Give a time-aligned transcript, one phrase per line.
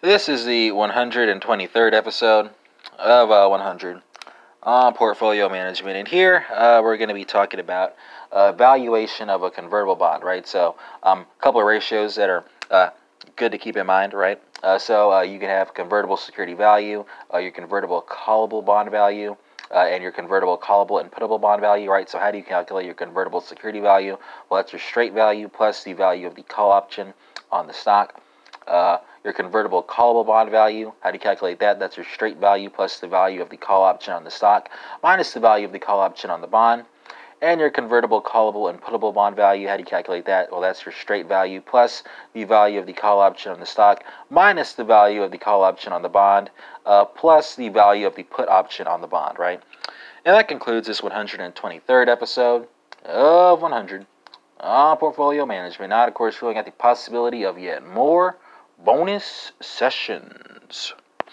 [0.00, 2.50] This is the 123rd episode
[3.00, 4.00] of uh, 100
[4.62, 5.96] on portfolio management.
[5.96, 7.96] And here uh, we're going to be talking about
[8.30, 10.46] uh, valuation of a convertible bond, right?
[10.46, 12.90] So, um, a couple of ratios that are uh,
[13.34, 14.40] good to keep in mind, right?
[14.62, 17.04] Uh, so, uh, you can have convertible security value,
[17.34, 19.36] your convertible callable bond value.
[19.74, 22.08] And your convertible callable and puttable bond value, right?
[22.08, 24.16] So how do you calculate your convertible security value?
[24.48, 27.12] Well, that's your straight value plus the value of the call option
[27.52, 28.18] on the stock.
[28.68, 31.78] Uh, your convertible callable bond value, how do you calculate that?
[31.78, 34.70] That's your straight value plus the value of the call option on the stock
[35.02, 36.84] minus the value of the call option on the bond.
[37.40, 40.50] And your convertible callable and puttable bond value, how do you calculate that?
[40.50, 42.02] Well, that's your straight value plus
[42.34, 45.62] the value of the call option on the stock minus the value of the call
[45.62, 46.50] option on the bond
[46.84, 49.62] uh, plus the value of the put option on the bond, right?
[50.24, 52.68] And that concludes this 123rd episode
[53.04, 54.06] of 100
[54.60, 55.90] on portfolio management.
[55.90, 58.36] Now, of course, looking at the possibility of yet more
[58.84, 60.94] bonus sessions.